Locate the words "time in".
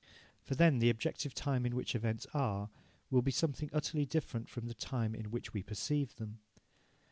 1.35-1.75, 4.73-5.29